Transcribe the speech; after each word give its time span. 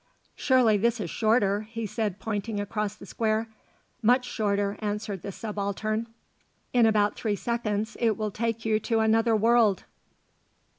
"Surely 0.35 0.77
this 0.77 0.99
is 0.99 1.11
shorter," 1.11 1.61
he 1.69 1.85
said 1.85 2.17
pointing 2.19 2.59
across 2.59 2.95
the 2.95 3.05
square. 3.05 3.47
"Much 4.01 4.25
shorter," 4.25 4.75
answered 4.79 5.21
the 5.21 5.31
Subaltern; 5.31 6.07
"in 6.73 6.87
about 6.87 7.15
three 7.15 7.35
seconds 7.35 7.95
it 7.99 8.17
will 8.17 8.31
take 8.31 8.65
you 8.65 8.79
to 8.79 8.97
another 8.99 9.35
world." 9.35 9.83